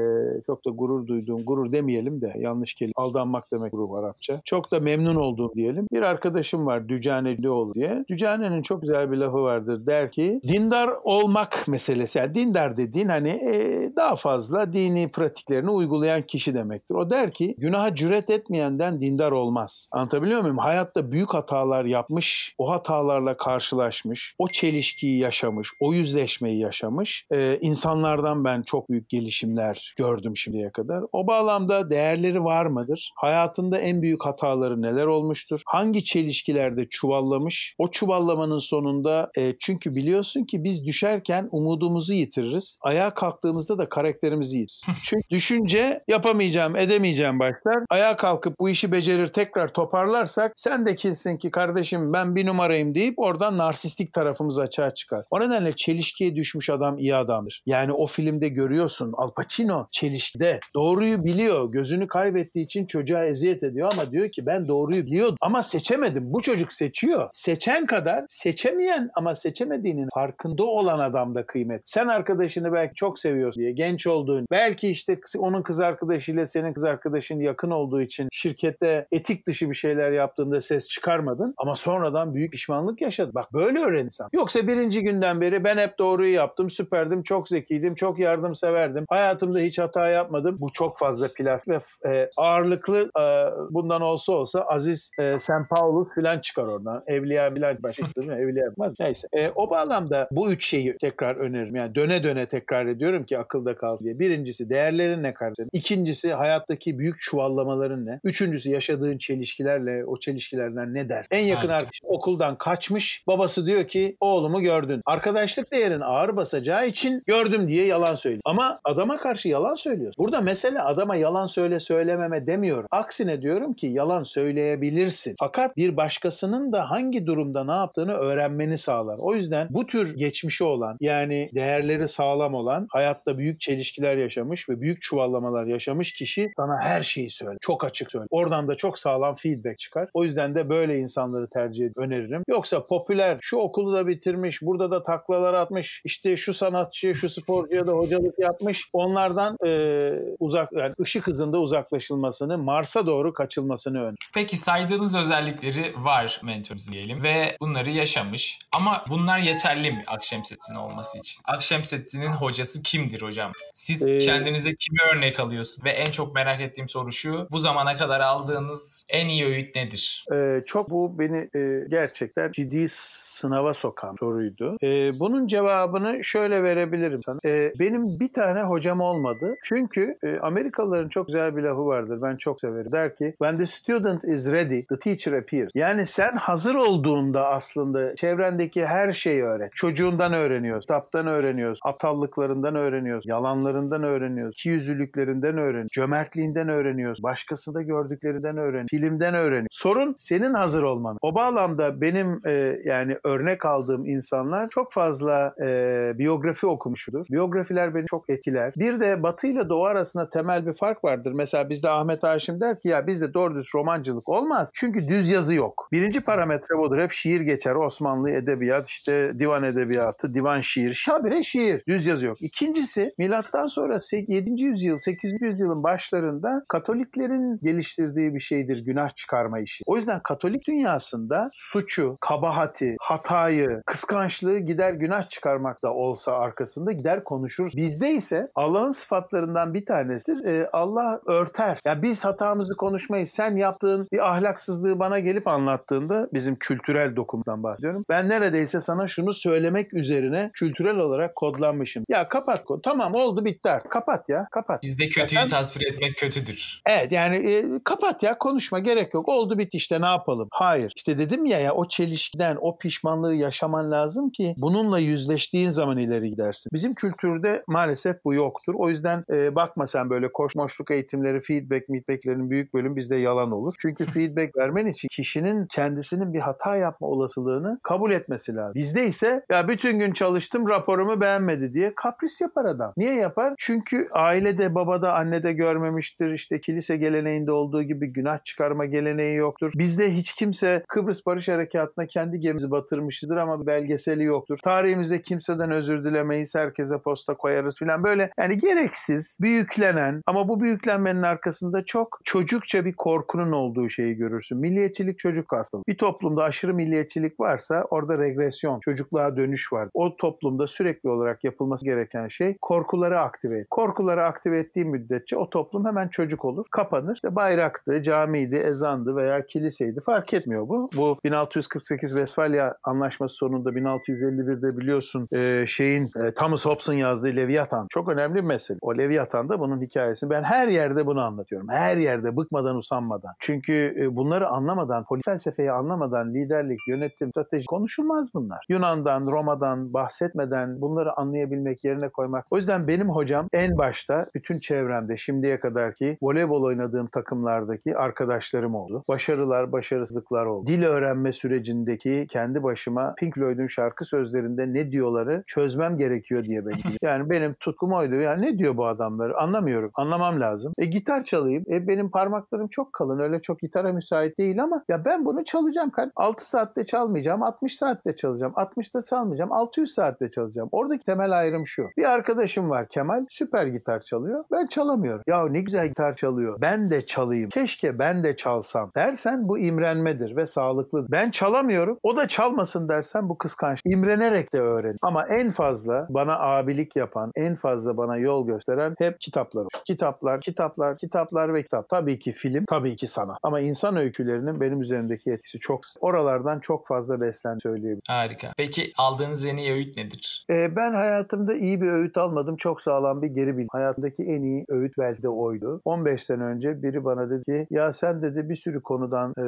çok 0.45 0.65
da 0.65 0.69
gurur 0.69 1.07
duyduğum, 1.07 1.43
gurur 1.43 1.71
demeyelim 1.71 2.21
de 2.21 2.33
yanlış 2.37 2.73
kelime, 2.73 2.93
aldanmak 2.95 3.51
demek 3.51 3.71
grup 3.71 3.93
Arapça. 3.93 4.41
Çok 4.45 4.71
da 4.71 4.79
memnun 4.79 5.15
olduğum 5.15 5.51
diyelim. 5.55 5.87
Bir 5.91 6.01
arkadaşım 6.01 6.65
var 6.65 6.89
Dücane 6.89 7.37
Lioğlu 7.37 7.73
diye. 7.73 8.03
Dücane'nin 8.09 8.61
çok 8.61 8.81
güzel 8.81 9.11
bir 9.11 9.17
lafı 9.17 9.43
vardır. 9.43 9.85
Der 9.85 10.11
ki 10.11 10.39
dindar 10.47 10.89
olmak 11.03 11.67
meselesi. 11.67 11.84
Yani 12.15 12.35
dindar 12.35 12.77
dediğin 12.77 13.07
hani 13.07 13.29
e, 13.29 13.89
daha 13.95 14.15
fazla 14.15 14.73
dini 14.73 15.11
pratiklerini 15.11 15.69
uygulayan 15.69 16.21
kişi 16.21 16.55
demektir. 16.55 16.95
O 16.95 17.09
der 17.09 17.31
ki 17.31 17.55
günaha 17.57 17.95
cüret 17.95 18.29
etmeyenden 18.29 19.01
dindar 19.01 19.31
olmaz. 19.31 19.87
Anlatabiliyor 19.91 20.41
muyum? 20.41 20.57
Hayatta 20.57 21.11
büyük 21.11 21.33
hatalar 21.33 21.85
yapmış, 21.85 22.55
o 22.57 22.71
hatalarla 22.71 23.37
karşılaşmış, 23.37 24.35
o 24.39 24.47
çelişkiyi 24.47 25.19
yaşamış, 25.19 25.69
o 25.79 25.93
yüzleşmeyi 25.93 26.59
yaşamış. 26.59 27.25
Ee, 27.33 27.57
insanlardan 27.61 28.45
ben 28.45 28.61
çok 28.61 28.89
büyük 28.89 29.09
gelişimler 29.09 29.93
gördüm 29.97 30.37
şimdiye 30.37 30.71
kadar. 30.71 31.03
O 31.11 31.27
bağlamda 31.27 31.89
değerleri 31.89 32.43
var 32.43 32.65
mıdır? 32.65 33.11
Hayatında 33.15 33.79
en 33.79 34.01
büyük 34.01 34.25
hataları 34.25 34.81
neler 34.81 35.05
olmuştur? 35.05 35.61
Hangi 35.65 36.03
çelişkilerde 36.03 36.89
çuvallamış? 36.89 37.75
O 37.77 37.87
çuvallamanın 37.91 38.59
sonunda 38.59 39.29
e, 39.37 39.55
çünkü 39.59 39.95
biliyorsun 39.95 40.45
ki 40.45 40.63
biz 40.63 40.85
düşerken 40.85 41.49
umudumuzu 41.75 42.13
yitiririz. 42.13 42.77
Ayağa 42.81 43.13
kalktığımızda 43.13 43.77
da 43.77 43.89
karakterimizi 43.89 44.57
yitiririz. 44.57 44.81
çünkü 45.03 45.29
düşünce 45.29 46.01
yapamayacağım, 46.07 46.75
edemeyeceğim 46.75 47.39
başlar. 47.39 47.83
Ayağa 47.89 48.15
kalkıp 48.15 48.59
bu 48.59 48.69
işi 48.69 48.91
becerir 48.91 49.27
tekrar 49.27 49.73
toparlarsak 49.73 50.53
sen 50.55 50.85
de 50.85 50.95
kimsin 50.95 51.37
ki 51.37 51.51
kardeşim 51.51 52.13
ben 52.13 52.35
bir 52.35 52.45
numarayım 52.45 52.95
deyip 52.95 53.19
oradan 53.19 53.57
narsistik 53.57 54.13
tarafımız 54.13 54.59
açığa 54.59 54.93
çıkar. 54.93 55.25
O 55.31 55.39
nedenle 55.39 55.73
çelişkiye 55.73 56.35
düşmüş 56.35 56.69
adam 56.69 56.97
iyi 56.97 57.15
adamdır. 57.15 57.63
Yani 57.65 57.91
o 57.91 58.05
filmde 58.05 58.49
görüyorsun 58.49 59.13
Al 59.17 59.31
Pacino 59.31 59.87
çelişkide 59.91 60.59
doğruyu 60.75 61.23
biliyor. 61.23 61.71
Gözünü 61.71 62.07
kaybettiği 62.07 62.65
için 62.65 62.85
çocuğa 62.85 63.25
eziyet 63.25 63.63
ediyor 63.63 63.91
ama 63.93 64.11
diyor 64.11 64.29
ki 64.29 64.45
ben 64.45 64.67
doğruyu 64.67 65.05
biliyordum 65.05 65.37
ama 65.41 65.63
seçemedim. 65.63 66.33
Bu 66.33 66.41
çocuk 66.41 66.73
seçiyor. 66.73 67.29
Seçen 67.33 67.85
kadar 67.85 68.25
seçemeyen 68.27 69.09
ama 69.15 69.35
seçemediğinin 69.35 70.07
farkında 70.13 70.63
olan 70.63 70.99
adamda 70.99 71.45
kıymet 71.45 71.64
kıymet. 71.65 71.81
Sen 71.85 72.07
arkadaşını 72.07 72.73
belki 72.73 72.95
çok 72.95 73.19
seviyorsun 73.19 73.61
diye 73.61 73.71
genç 73.71 74.07
olduğun 74.07 74.45
belki 74.51 74.89
işte 74.89 75.19
onun 75.37 75.61
kız 75.61 75.79
arkadaşıyla 75.79 76.45
senin 76.45 76.73
kız 76.73 76.83
arkadaşın 76.83 77.39
yakın 77.39 77.71
olduğu 77.71 78.01
için 78.01 78.27
şirkette 78.31 79.07
etik 79.11 79.47
dışı 79.47 79.69
bir 79.69 79.75
şeyler 79.75 80.11
yaptığında 80.11 80.61
ses 80.61 80.87
çıkarmadın 80.87 81.53
ama 81.57 81.75
sonradan 81.75 82.35
büyük 82.35 82.51
pişmanlık 82.51 83.01
yaşadın. 83.01 83.33
Bak 83.35 83.53
böyle 83.53 83.79
öğrenirsen. 83.79 84.27
Yoksa 84.33 84.67
birinci 84.67 85.03
günden 85.03 85.41
beri 85.41 85.63
ben 85.63 85.77
hep 85.77 85.99
doğruyu 85.99 86.33
yaptım, 86.33 86.69
süperdim, 86.69 87.23
çok 87.23 87.49
zekiydim, 87.49 87.95
çok 87.95 88.19
yardımseverdim. 88.19 89.05
Hayatımda 89.09 89.59
hiç 89.59 89.79
hata 89.79 90.07
yapmadım. 90.07 90.57
Bu 90.59 90.69
çok 90.73 90.97
fazla 90.97 91.33
plastik 91.33 91.69
ve 91.69 91.79
e, 92.09 92.29
ağırlıklı 92.37 93.11
e, 93.19 93.23
bundan 93.69 94.01
olsa 94.01 94.33
olsa 94.33 94.61
Aziz 94.61 95.11
e, 95.19 95.39
Sen 95.39 95.67
Paulus 95.67 96.07
falan 96.15 96.39
çıkar 96.39 96.63
oradan. 96.63 97.03
Evliya 97.07 97.55
Bilal 97.55 97.83
başlıklı 97.83 98.23
Evliya 98.23 98.65
yapmaz. 98.65 98.95
Neyse. 98.99 99.27
E, 99.33 99.51
o 99.55 99.69
bağlamda 99.69 100.27
bu 100.31 100.51
üç 100.51 100.65
şeyi 100.65 100.97
tekrar 100.97 101.35
öneririm. 101.45 101.75
Yani 101.75 101.95
döne 101.95 102.23
döne 102.23 102.45
tekrar 102.45 102.85
ediyorum 102.85 103.23
ki 103.25 103.37
akılda 103.37 103.75
kalsın 103.75 104.05
diye. 104.05 104.19
Birincisi 104.19 104.69
değerlerin 104.69 105.23
ne 105.23 105.33
kardeşim? 105.33 105.69
İkincisi 105.73 106.33
hayattaki 106.33 106.99
büyük 106.99 107.19
çuvallamaların 107.19 108.05
ne? 108.05 108.19
Üçüncüsü 108.23 108.71
yaşadığın 108.71 109.17
çelişkilerle 109.17 110.05
o 110.05 110.19
çelişkilerden 110.19 110.93
ne 110.93 111.09
der? 111.09 111.25
En 111.31 111.45
yakın 111.45 111.69
arkadaş 111.69 111.99
okuldan 112.03 112.57
kaçmış. 112.57 113.23
Babası 113.27 113.65
diyor 113.65 113.87
ki 113.87 114.17
oğlumu 114.19 114.61
gördün. 114.61 115.01
Arkadaşlık 115.05 115.71
değerin 115.71 116.01
ağır 116.01 116.35
basacağı 116.35 116.87
için 116.87 117.21
gördüm 117.27 117.67
diye 117.67 117.85
yalan 117.85 118.15
söylüyor. 118.15 118.41
Ama 118.45 118.79
adama 118.83 119.17
karşı 119.17 119.49
yalan 119.49 119.75
söylüyor. 119.75 120.13
Burada 120.17 120.41
mesele 120.41 120.81
adama 120.81 121.15
yalan 121.15 121.45
söyle 121.45 121.79
söylememe 121.79 122.47
demiyorum. 122.47 122.87
Aksine 122.91 123.41
diyorum 123.41 123.73
ki 123.73 123.87
yalan 123.87 124.23
söyleyebilirsin. 124.23 125.35
Fakat 125.39 125.77
bir 125.77 125.97
başkasının 125.97 126.73
da 126.73 126.91
hangi 126.91 127.25
durumda 127.25 127.63
ne 127.63 127.71
yaptığını 127.71 128.13
öğrenmeni 128.13 128.77
sağlar. 128.77 129.17
O 129.19 129.35
yüzden 129.35 129.67
bu 129.69 129.85
tür 129.85 130.17
geçmişi 130.17 130.63
olan 130.63 130.97
yani 131.01 131.34
değerleri 131.55 132.07
sağlam 132.07 132.53
olan 132.53 132.87
hayatta 132.89 133.37
büyük 133.37 133.59
çelişkiler 133.59 134.17
yaşamış 134.17 134.69
ve 134.69 134.81
büyük 134.81 135.01
çuvallamalar 135.01 135.65
yaşamış 135.65 136.13
kişi 136.13 136.51
sana 136.57 136.81
her 136.81 137.01
şeyi 137.01 137.29
söyler. 137.29 137.57
Çok 137.61 137.85
açık 137.85 138.11
söyler. 138.11 138.27
Oradan 138.31 138.67
da 138.67 138.75
çok 138.75 138.99
sağlam 138.99 139.35
feedback 139.35 139.79
çıkar. 139.79 140.09
O 140.13 140.23
yüzden 140.23 140.55
de 140.55 140.69
böyle 140.69 140.97
insanları 140.97 141.47
tercih 141.49 141.89
öneririm. 141.97 142.43
Yoksa 142.47 142.83
popüler 142.83 143.37
şu 143.41 143.57
okulu 143.57 143.93
da 143.93 144.07
bitirmiş, 144.07 144.61
burada 144.61 144.91
da 144.91 145.03
taklalar 145.03 145.53
atmış, 145.53 146.01
işte 146.05 146.37
şu 146.37 146.53
sanatçı, 146.53 147.15
şu 147.15 147.29
sporcuya 147.29 147.87
da 147.87 147.91
hocalık 147.91 148.39
yapmış. 148.39 148.89
Onlardan 148.93 149.57
e, 149.65 150.11
uzak 150.39 150.71
yani 150.73 150.93
ışık 151.01 151.27
hızında 151.27 151.59
uzaklaşılmasını, 151.59 152.57
Mars'a 152.57 153.05
doğru 153.05 153.33
kaçılmasını 153.33 153.97
öneririm. 153.97 154.15
Peki 154.33 154.57
saydığınız 154.57 155.15
özellikleri 155.15 155.93
var 155.97 156.41
mentörümüz 156.43 156.91
diyelim 156.91 157.23
ve 157.23 157.57
bunları 157.61 157.91
yaşamış. 157.91 158.59
Ama 158.75 159.03
bunlar 159.09 159.39
yeterli 159.39 159.91
mi 159.91 160.03
Akşemseddin 160.07 160.75
olması 160.75 161.17
için? 161.17 161.24
Akşemseddin'in 161.45 162.31
hocası 162.31 162.83
kimdir 162.83 163.21
hocam? 163.21 163.51
Siz 163.73 164.07
ee, 164.07 164.19
kendinize 164.19 164.75
kimi 164.75 164.99
örnek 165.13 165.39
alıyorsunuz? 165.39 165.85
Ve 165.85 165.89
en 165.89 166.11
çok 166.11 166.35
merak 166.35 166.61
ettiğim 166.61 166.89
soru 166.89 167.11
şu. 167.11 167.47
Bu 167.51 167.57
zamana 167.57 167.95
kadar 167.95 168.19
aldığınız 168.19 169.05
en 169.09 169.27
iyi 169.27 169.45
öğüt 169.45 169.75
nedir? 169.75 170.25
Ee, 170.33 170.63
çok 170.65 170.89
bu 170.89 171.19
beni 171.19 171.49
e, 171.55 171.87
gerçekten 171.89 172.51
ciddi 172.51 172.85
sınava 172.89 173.73
sokan 173.73 174.15
soruydu. 174.19 174.77
E, 174.83 175.19
bunun 175.19 175.47
cevabını 175.47 176.23
şöyle 176.23 176.63
verebilirim 176.63 177.23
sana. 177.23 177.39
E, 177.45 177.73
benim 177.79 178.19
bir 178.19 178.33
tane 178.33 178.61
hocam 178.61 179.01
olmadı. 179.01 179.55
Çünkü 179.63 180.17
e, 180.23 180.39
Amerikalıların 180.39 181.09
çok 181.09 181.27
güzel 181.27 181.57
bir 181.57 181.63
lafı 181.63 181.85
vardır. 181.85 182.21
Ben 182.21 182.35
çok 182.35 182.59
severim. 182.59 182.91
Der 182.91 183.15
ki 183.15 183.35
when 183.37 183.57
the 183.57 183.65
student 183.65 184.23
is 184.23 184.51
ready, 184.51 184.85
the 184.85 184.99
teacher 184.99 185.33
appears. 185.33 185.71
Yani 185.75 186.05
sen 186.05 186.37
hazır 186.37 186.75
olduğunda 186.75 187.47
aslında 187.47 188.15
çevrendeki 188.15 188.85
her 188.85 189.13
şeyi 189.13 189.43
öğret. 189.43 189.73
Çocuğundan 189.75 190.33
öğreniyorsun, 190.33 190.81
kitaptan 190.81 191.14
öğreniyorsun, 191.23 191.89
aptallıklarından 191.89 192.75
öğreniyorsun, 192.75 193.29
yalanlarından 193.29 194.03
öğreniyorsun, 194.03 194.51
ikiyüzlülüklerinden 194.51 195.57
öğreniyorsun, 195.57 195.89
cömertliğinden 195.93 196.69
öğreniyorsun, 196.69 197.23
başkasında 197.23 197.81
gördüklerinden 197.81 198.57
öğreniyorsun, 198.57 198.97
filmden 198.97 199.33
öğreniyorsun. 199.33 199.67
Sorun 199.71 200.15
senin 200.19 200.53
hazır 200.53 200.83
olman. 200.83 201.17
O 201.21 201.35
bağlamda 201.35 202.01
benim 202.01 202.41
e, 202.45 202.81
yani 202.85 203.17
örnek 203.23 203.65
aldığım 203.65 204.05
insanlar 204.05 204.69
çok 204.69 204.93
fazla 204.93 205.55
e, 205.61 206.11
biyografi 206.17 206.67
okumuştur. 206.67 207.25
Biyografiler 207.31 207.95
beni 207.95 208.05
çok 208.05 208.29
etkiler. 208.29 208.73
Bir 208.77 208.99
de 208.99 209.23
Batı 209.23 209.47
ile 209.47 209.69
Doğu 209.69 209.85
arasında 209.85 210.29
temel 210.29 210.67
bir 210.67 210.73
fark 210.73 211.03
vardır. 211.03 211.31
Mesela 211.35 211.69
bizde 211.69 211.89
Ahmet 211.89 212.23
Haşim 212.23 212.61
der 212.61 212.79
ki 212.79 212.87
ya 212.87 213.07
bizde 213.07 213.33
doğru 213.33 213.55
düz 213.55 213.75
romancılık 213.75 214.29
olmaz. 214.29 214.71
Çünkü 214.73 215.07
düz 215.07 215.29
yazı 215.29 215.55
yok. 215.55 215.87
Birinci 215.91 216.21
parametre 216.21 216.77
budur. 216.77 216.97
Hep 216.97 217.11
şiir 217.11 217.41
geçer. 217.41 217.75
Osmanlı 217.75 218.31
edebiyat, 218.31 218.87
işte 218.87 219.39
divan 219.39 219.63
edebiyatı, 219.63 220.33
divan 220.33 220.59
şiir. 220.59 220.93
Şabire 221.05 221.43
şiir. 221.43 221.83
Düz 221.87 222.05
yazı 222.05 222.25
yok. 222.25 222.41
İkincisi 222.41 223.13
milattan 223.17 223.67
sonra 223.67 223.99
7. 224.11 224.63
yüzyıl, 224.63 224.99
8. 224.99 225.41
yüzyılın 225.41 225.83
başlarında 225.83 226.63
Katoliklerin 226.69 227.59
geliştirdiği 227.63 228.35
bir 228.35 228.39
şeydir 228.39 228.77
günah 228.77 229.15
çıkarma 229.15 229.59
işi. 229.59 229.83
O 229.87 229.97
yüzden 229.97 230.21
Katolik 230.23 230.67
dünyasında 230.67 231.49
suçu, 231.53 232.15
kabahati, 232.21 232.95
hatayı, 233.01 233.81
kıskançlığı 233.85 234.59
gider 234.59 234.93
günah 234.93 235.29
çıkarmak 235.29 235.83
da 235.83 235.93
olsa 235.93 236.37
arkasında 236.37 236.91
gider 236.91 237.23
konuşuruz. 237.23 237.73
Bizde 237.75 238.11
ise 238.11 238.47
Allah'ın 238.55 238.91
sıfatlarından 238.91 239.73
bir 239.73 239.85
tanesidir. 239.85 240.45
E, 240.45 240.69
Allah 240.73 241.19
örter. 241.27 241.79
Ya 241.85 242.01
biz 242.01 242.25
hatamızı 242.25 242.75
konuşmayız. 242.75 243.29
Sen 243.29 243.55
yaptığın 243.55 244.07
bir 244.11 244.31
ahlaksızlığı 244.31 244.99
bana 244.99 245.19
gelip 245.19 245.47
anlattığında 245.47 246.29
bizim 246.33 246.55
kültürel 246.55 247.15
dokumdan 247.15 247.63
bahsediyorum. 247.63 248.05
Ben 248.09 248.29
neredeyse 248.29 248.81
sana 248.81 249.07
şunu 249.07 249.33
söylemek 249.33 249.93
üzerine 249.93 250.49
kültürel 250.53 250.94
olarak 250.97 251.35
kodlanmışım. 251.35 252.03
Ya 252.09 252.27
kapat 252.27 252.65
kod. 252.65 252.83
Tamam 252.83 253.13
oldu 253.13 253.45
bitti 253.45 253.69
artık. 253.69 253.91
Kapat 253.91 254.29
ya 254.29 254.47
kapat. 254.51 254.83
Bizde 254.83 255.09
kötüyü 255.09 255.41
ya, 255.41 255.47
tasvir 255.47 255.93
etmek 255.93 256.17
kötüdür. 256.17 256.81
Evet 256.89 257.11
yani 257.11 257.37
e, 257.37 257.65
kapat 257.83 258.23
ya 258.23 258.37
konuşma 258.37 258.79
gerek 258.79 259.13
yok. 259.13 259.29
Oldu 259.29 259.57
bitti 259.57 259.77
işte 259.77 260.01
ne 260.01 260.07
yapalım. 260.07 260.47
Hayır. 260.51 260.93
İşte 260.95 261.17
dedim 261.17 261.45
ya 261.45 261.59
ya 261.59 261.73
o 261.73 261.87
çelişkiden 261.87 262.57
o 262.61 262.77
piş 262.77 262.95
pişmanlığı 262.95 263.35
yaşaman 263.35 263.91
lazım 263.91 264.29
ki 264.29 264.55
bununla 264.57 264.99
yüzleştiğin 264.99 265.69
zaman 265.69 265.97
ileri 265.97 266.29
gidersin. 266.29 266.69
Bizim 266.73 266.93
kültürde 266.93 267.63
maalesef 267.67 268.25
bu 268.25 268.33
yoktur. 268.33 268.73
O 268.77 268.89
yüzden 268.89 269.25
e, 269.33 269.55
bakma 269.55 269.87
sen 269.87 270.09
böyle 270.09 270.31
koşmoşluk 270.31 270.91
eğitimleri, 270.91 271.41
feedback, 271.41 271.87
feedbacklerin 271.87 272.49
büyük 272.49 272.73
bölüm 272.73 272.95
bizde 272.95 273.15
yalan 273.15 273.51
olur. 273.51 273.73
Çünkü 273.79 274.05
feedback 274.11 274.57
vermen 274.57 274.85
için 274.85 275.07
kişinin 275.07 275.67
kendisinin 275.67 276.33
bir 276.33 276.39
hata 276.39 276.75
yapma 276.75 277.07
olasılığını 277.07 277.79
kabul 277.83 278.11
etmesi 278.11 278.55
lazım. 278.55 278.75
Bizde 278.75 279.07
ise 279.07 279.45
ya 279.51 279.67
bütün 279.67 279.99
gün 279.99 280.13
çalıştım 280.13 280.65
raporumu 280.85 281.21
beğenmedi 281.21 281.73
diye 281.73 281.93
kapris 281.95 282.41
yapar 282.41 282.65
adam. 282.65 282.93
Niye 282.97 283.15
yapar? 283.15 283.53
Çünkü 283.57 284.07
ailede, 284.11 284.75
babada, 284.75 285.13
annede 285.13 285.53
görmemiştir. 285.53 286.31
İşte 286.31 286.61
kilise 286.61 286.97
geleneğinde 286.97 287.51
olduğu 287.51 287.83
gibi 287.83 288.13
günah 288.13 288.43
çıkarma 288.43 288.85
geleneği 288.85 289.35
yoktur. 289.35 289.71
Bizde 289.75 290.13
hiç 290.13 290.33
kimse 290.33 290.83
Kıbrıs 290.87 291.25
Barış 291.25 291.47
Harekatı'na 291.47 292.07
kendi 292.07 292.39
gemimizi 292.39 292.71
batırmışızdır 292.71 293.37
ama 293.37 293.67
belgeseli 293.67 294.23
yoktur. 294.23 294.57
Tarihimizde 294.63 295.21
kimseden 295.21 295.71
özür 295.71 296.03
dilemeyiz, 296.03 296.55
herkese 296.55 296.97
posta 296.97 297.33
koyarız 297.33 297.79
filan 297.79 298.03
böyle 298.03 298.29
yani 298.39 298.57
gereksiz, 298.57 299.37
büyüklenen 299.41 300.21
ama 300.25 300.47
bu 300.47 300.61
büyüklenmenin 300.61 301.21
arkasında 301.21 301.85
çok 301.85 302.19
çocukça 302.23 302.85
bir 302.85 302.93
korkunun 302.93 303.51
olduğu 303.51 303.89
şeyi 303.89 304.15
görürsün. 304.15 304.57
Milliyetçilik 304.57 305.19
çocuk 305.19 305.51
hastalığı. 305.51 305.83
Bir 305.87 305.97
toplumda 305.97 306.43
aşırı 306.43 306.73
milliyetçilik 306.73 307.39
varsa 307.39 307.83
orada 307.89 308.17
regresyon, 308.17 308.79
çocukluğa 308.79 309.37
dönüş 309.37 309.73
var. 309.73 309.89
O 309.93 310.15
toplumda 310.17 310.67
sürekli 310.75 311.09
olarak 311.09 311.43
yapılması 311.43 311.85
gereken 311.85 312.27
şey 312.27 312.57
korkuları 312.61 313.19
aktive 313.19 313.59
et. 313.59 313.67
Korkuları 313.69 314.25
aktive 314.25 314.59
ettiği 314.59 314.85
müddetçe 314.85 315.37
o 315.37 315.49
toplum 315.49 315.85
hemen 315.85 316.07
çocuk 316.07 316.45
olur, 316.45 316.65
kapanır. 316.71 317.15
İşte 317.15 317.35
bayraktı, 317.35 318.01
camiydi, 318.01 318.55
ezandı 318.55 319.15
veya 319.15 319.45
kiliseydi 319.45 320.01
fark 320.01 320.33
etmiyor 320.33 320.67
bu. 320.67 320.89
Bu 320.97 321.17
1648 321.23 322.09
Westfalia 322.09 322.73
Anlaşması 322.83 323.35
sonunda 323.35 323.69
1651'de 323.69 324.77
biliyorsun 324.77 325.27
e, 325.31 325.65
şeyin 325.67 326.03
e, 326.03 326.33
Thomas 326.33 326.65
Hobbes'ın 326.65 326.93
yazdığı 326.93 327.35
Leviathan 327.35 327.87
çok 327.89 328.09
önemli 328.09 328.35
bir 328.35 328.43
mesele. 328.43 328.77
O 328.81 328.97
Leviathan'da 328.97 329.59
bunun 329.59 329.81
hikayesini 329.81 330.29
ben 330.29 330.43
her 330.43 330.67
yerde 330.67 331.05
bunu 331.05 331.21
anlatıyorum. 331.21 331.67
Her 331.69 331.97
yerde 331.97 332.37
bıkmadan 332.37 332.75
usanmadan. 332.75 333.33
Çünkü 333.39 333.95
e, 333.99 334.15
bunları 334.15 334.47
anlamadan, 334.47 335.03
politik 335.03 335.25
felsefeyi 335.25 335.71
anlamadan 335.71 336.33
liderlik, 336.33 336.79
yönetim, 336.87 337.29
strateji 337.29 337.65
konuşulmaz 337.65 338.33
bunlar. 338.33 338.65
Yunan'dan, 338.69 339.25
Roma'dan 339.27 339.93
bahsetmeden 339.93 340.54
bunları 340.81 341.19
anlayabilmek, 341.19 341.83
yerine 341.83 342.09
koymak. 342.09 342.45
O 342.51 342.57
yüzden 342.57 342.87
benim 342.87 343.09
hocam 343.09 343.47
en 343.53 343.77
başta 343.77 344.27
bütün 344.35 344.59
çevremde 344.59 345.17
şimdiye 345.17 345.59
kadar 345.59 345.93
ki 345.93 346.17
voleybol 346.21 346.63
oynadığım 346.63 347.07
takımlardaki 347.07 347.97
arkadaşlarım 347.97 348.75
oldu. 348.75 349.03
Başarılar, 349.09 349.71
başarısızlıklar 349.71 350.45
oldu. 350.45 350.67
Dil 350.67 350.83
öğrenme 350.83 351.31
sürecindeki 351.31 352.25
kendi 352.29 352.63
başıma 352.63 353.13
Pink 353.17 353.35
Floyd'un 353.35 353.67
şarkı 353.67 354.05
sözlerinde 354.05 354.73
ne 354.73 354.91
diyorları 354.91 355.43
çözmem 355.47 355.97
gerekiyor 355.97 356.43
diye 356.43 356.65
benim. 356.65 356.79
Yani 357.01 357.29
benim 357.29 357.53
tutkum 357.53 357.93
oydu. 357.93 358.15
Yani 358.15 358.45
ne 358.45 358.57
diyor 358.57 358.77
bu 358.77 358.87
adamları? 358.87 359.37
Anlamıyorum. 359.37 359.91
Anlamam 359.93 360.41
lazım. 360.41 360.73
E 360.77 360.85
gitar 360.85 361.23
çalayım. 361.23 361.63
E 361.69 361.87
benim 361.87 362.11
parmaklarım 362.11 362.67
çok 362.67 362.93
kalın. 362.93 363.19
Öyle 363.19 363.41
çok 363.41 363.59
gitara 363.59 363.93
müsait 363.93 364.37
değil 364.37 364.63
ama 364.63 364.83
ya 364.89 365.05
ben 365.05 365.25
bunu 365.25 365.45
çalacağım. 365.45 365.91
6 366.15 366.49
saatte 366.49 366.85
çalmayacağım. 366.85 367.43
60 367.43 367.77
saatte 367.77 368.15
çalacağım. 368.15 368.53
60'da 368.53 369.01
çalmayacağım. 369.01 369.51
600 369.51 369.93
saatte 369.93 370.31
çalacağım. 370.31 370.44
Çalacağım. 370.45 370.69
Oradaki 370.71 371.05
temel 371.05 371.31
ayrım 371.39 371.67
şu. 371.67 371.89
Bir 371.97 372.03
arkadaşım 372.03 372.69
var 372.69 372.87
Kemal 372.87 373.25
süper 373.29 373.65
gitar 373.65 374.01
çalıyor. 374.01 374.43
Ben 374.51 374.67
çalamıyorum. 374.67 375.23
Ya 375.27 375.47
ne 375.47 375.61
güzel 375.61 375.87
gitar 375.87 376.15
çalıyor. 376.15 376.57
Ben 376.61 376.89
de 376.89 377.05
çalayım. 377.05 377.49
Keşke 377.49 377.99
ben 377.99 378.23
de 378.23 378.35
çalsam 378.35 378.91
dersen 378.95 379.47
bu 379.47 379.59
imrenmedir 379.59 380.35
ve 380.35 380.45
sağlıklı. 380.45 381.07
Ben 381.11 381.31
çalamıyorum. 381.31 381.97
O 382.03 382.15
da 382.15 382.27
çalmasın 382.27 382.89
dersen 382.89 383.29
bu 383.29 383.37
kıskanç. 383.37 383.81
İmrenerek 383.85 384.53
de 384.53 384.59
öğren. 384.59 384.97
Ama 385.01 385.25
en 385.27 385.51
fazla 385.51 386.07
bana 386.09 386.39
abilik 386.39 386.95
yapan, 386.95 387.31
en 387.35 387.55
fazla 387.55 387.97
bana 387.97 388.17
yol 388.17 388.47
gösteren 388.47 388.95
hep 388.97 389.21
kitaplar. 389.21 389.67
Kitaplar, 389.85 390.41
kitaplar, 390.41 390.97
kitaplar 390.97 391.53
ve 391.53 391.63
kitap. 391.63 391.89
Tabii 391.89 392.19
ki 392.19 392.31
film, 392.31 392.65
tabii 392.65 392.95
ki 392.95 393.07
sanat. 393.07 393.37
Ama 393.43 393.59
insan 393.59 393.97
öykülerinin 393.97 394.61
benim 394.61 394.81
üzerimdeki 394.81 395.31
etkisi 395.31 395.59
çok. 395.59 395.81
Oralardan 395.99 396.59
çok 396.59 396.87
fazla 396.87 397.21
beslen 397.21 397.57
söyleyebilirim. 397.57 398.01
Harika. 398.07 398.51
Peki 398.57 398.91
aldığınız 398.97 399.45
en 399.45 399.57
iyi 399.57 399.71
öğüt 399.71 399.97
nedir? 399.97 400.34
Ee, 400.49 400.75
ben 400.75 400.93
hayatımda 400.93 401.53
iyi 401.53 401.81
bir 401.81 401.91
öğüt 401.91 402.17
almadım. 402.17 402.57
Çok 402.57 402.81
sağlam 402.81 403.21
bir 403.21 403.27
geri 403.27 403.47
bildirim. 403.47 403.67
Hayatımdaki 403.71 404.23
en 404.23 404.43
iyi 404.43 404.65
öğüt 404.69 404.93
belki 404.97 405.23
de 405.23 405.29
oydu. 405.29 405.81
15 405.85 406.23
sene 406.23 406.43
önce 406.43 406.83
biri 406.83 407.05
bana 407.05 407.29
dedi 407.29 407.43
ki 407.43 407.67
ya 407.69 407.93
sen 407.93 408.21
dedi 408.21 408.49
bir 408.49 408.55
sürü 408.55 408.81
konudan 408.81 409.31
e, 409.31 409.43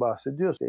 bahsediyorsun. 0.00 0.66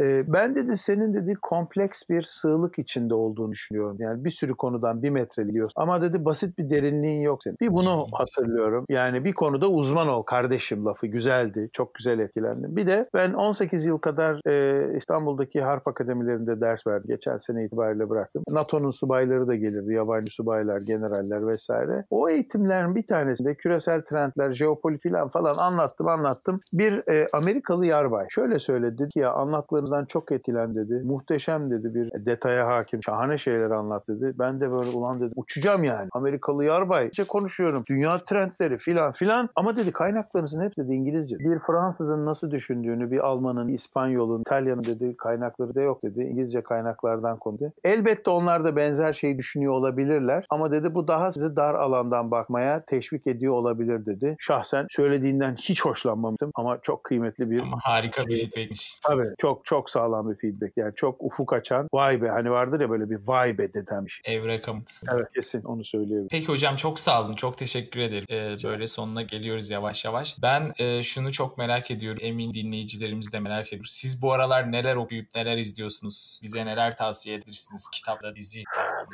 E, 0.00 0.32
ben 0.32 0.56
dedi 0.56 0.76
senin 0.76 1.14
dedi 1.14 1.34
kompleks 1.42 2.02
bir 2.10 2.22
sığlık 2.22 2.78
içinde 2.78 3.14
olduğunu 3.14 3.52
düşünüyorum. 3.52 3.96
Yani 4.00 4.24
bir 4.24 4.30
sürü 4.30 4.54
konudan 4.54 5.02
bir 5.02 5.10
metre 5.10 5.46
biliyorsun. 5.46 5.82
Ama 5.82 6.02
dedi 6.02 6.24
basit 6.24 6.58
bir 6.58 6.70
derinliğin 6.70 7.20
yok 7.20 7.42
senin. 7.42 7.56
Bir 7.60 7.72
bunu 7.72 8.06
hatırlıyorum. 8.12 8.84
Yani 8.88 9.24
bir 9.24 9.32
konuda 9.32 9.68
uzman 9.68 10.08
ol 10.08 10.22
kardeşim 10.22 10.84
lafı 10.84 11.06
güzeldi. 11.06 11.68
Çok 11.72 11.94
güzel 11.94 12.18
etkilendim. 12.18 12.76
Bir 12.76 12.86
de 12.86 13.08
ben 13.14 13.32
18 13.32 13.86
yıl 13.86 13.98
kadar 13.98 14.40
e, 14.48 14.96
İstanbul'daki 14.96 15.60
harp 15.60 15.88
akademilerinde 15.88 16.60
ders 16.60 16.86
verdim. 16.86 17.08
Geçen 17.08 17.38
sene 17.38 17.64
itibariyle 17.64 18.10
bıraktım. 18.10 18.42
NATO'nun 18.50 18.83
subayları 18.90 19.46
da 19.48 19.54
gelirdi. 19.54 19.94
Yabancı 19.94 20.34
subaylar, 20.34 20.80
generaller 20.80 21.46
vesaire. 21.46 22.04
O 22.10 22.28
eğitimlerin 22.28 22.94
bir 22.94 23.06
tanesinde 23.06 23.54
küresel 23.54 24.02
trendler, 24.02 24.52
jeopolitik 24.52 25.04
falan 25.32 25.56
anlattım 25.56 26.08
anlattım. 26.08 26.60
Bir 26.72 27.08
e, 27.08 27.26
Amerikalı 27.32 27.86
yarbay 27.86 28.26
şöyle 28.28 28.58
söyledi 28.58 28.94
dedi 28.98 29.08
ki 29.10 29.18
ya 29.18 29.32
anlatlarından 29.32 30.04
çok 30.04 30.32
etkilen 30.32 30.74
dedi. 30.74 31.02
Muhteşem 31.04 31.70
dedi 31.70 31.94
bir 31.94 32.26
detaya 32.26 32.66
hakim. 32.66 33.02
Şahane 33.02 33.38
şeyler 33.38 33.70
anlat 33.70 34.08
dedi. 34.08 34.34
Ben 34.38 34.60
de 34.60 34.70
böyle 34.70 34.90
ulan 34.90 35.20
dedim 35.20 35.32
uçacağım 35.36 35.84
yani. 35.84 36.08
Amerikalı 36.12 36.64
yarbay. 36.64 37.08
İşte 37.12 37.24
konuşuyorum. 37.24 37.84
Dünya 37.86 38.18
trendleri 38.18 38.78
filan 38.78 39.12
filan. 39.12 39.48
Ama 39.56 39.76
dedi 39.76 39.92
kaynaklarınızın 39.92 40.60
hepsi 40.60 40.88
de 40.88 40.94
İngilizce. 40.94 41.38
Bir 41.38 41.58
Fransızın 41.58 42.26
nasıl 42.26 42.50
düşündüğünü, 42.50 43.10
bir 43.10 43.18
Almanın, 43.18 43.68
İspanyol'un, 43.68 44.40
İtalyan'ın 44.40 44.84
dedi 44.84 45.16
kaynakları 45.16 45.74
da 45.74 45.80
yok 45.80 46.02
dedi. 46.02 46.20
İngilizce 46.20 46.62
kaynaklardan 46.62 47.38
konu 47.38 47.58
dedi. 47.58 47.72
Elbette 47.84 48.30
onlar 48.30 48.64
da 48.64 48.73
benzer 48.76 49.12
şeyi 49.12 49.38
düşünüyor 49.38 49.72
olabilirler. 49.72 50.46
Ama 50.50 50.72
dedi 50.72 50.94
bu 50.94 51.08
daha 51.08 51.32
sizi 51.32 51.56
dar 51.56 51.74
alandan 51.74 52.30
bakmaya 52.30 52.84
teşvik 52.84 53.26
ediyor 53.26 53.54
olabilir 53.54 54.06
dedi. 54.06 54.36
Şahsen 54.38 54.86
söylediğinden 54.90 55.56
hiç 55.56 55.84
hoşlanmamıştım 55.84 56.50
ama 56.54 56.78
çok 56.82 57.04
kıymetli 57.04 57.50
bir... 57.50 57.60
Ama 57.60 57.78
harika 57.82 58.26
bir 58.26 58.36
feedbackmiş. 58.36 58.98
Tabii 59.02 59.28
çok 59.38 59.64
çok 59.64 59.90
sağlam 59.90 60.30
bir 60.30 60.36
feedback. 60.36 60.72
Yani 60.76 60.94
çok 60.94 61.24
ufuk 61.24 61.52
açan 61.52 61.88
vay 61.92 62.22
be 62.22 62.28
hani 62.28 62.50
vardır 62.50 62.80
ya 62.80 62.90
böyle 62.90 63.10
bir 63.10 63.18
vay 63.24 63.58
be 63.58 63.72
dedemiş. 63.72 64.22
Evre 64.24 64.60
kamıt. 64.60 64.90
Evet 65.14 65.26
kesin 65.34 65.62
onu 65.62 65.84
söyleyebilirim. 65.84 66.28
Peki 66.30 66.48
hocam 66.48 66.76
çok 66.76 67.00
sağ 67.00 67.24
olun. 67.24 67.34
Çok 67.34 67.58
teşekkür 67.58 68.00
ederim. 68.00 68.26
Ee, 68.30 68.56
böyle 68.64 68.86
sonuna 68.86 69.22
geliyoruz 69.22 69.70
yavaş 69.70 70.04
yavaş. 70.04 70.42
Ben 70.42 70.72
e, 70.78 71.02
şunu 71.02 71.32
çok 71.32 71.58
merak 71.58 71.90
ediyorum. 71.90 72.18
Emin 72.22 72.52
dinleyicilerimiz 72.52 73.32
de 73.32 73.40
merak 73.40 73.66
ediyor. 73.66 73.84
Siz 73.88 74.22
bu 74.22 74.32
aralar 74.32 74.72
neler 74.72 74.96
okuyup 74.96 75.28
neler 75.36 75.56
izliyorsunuz? 75.58 76.40
Bize 76.42 76.66
neler 76.66 76.96
tavsiye 76.96 77.36
edersiniz? 77.36 77.88
Kitapla, 77.92 78.36
dizi 78.36 78.63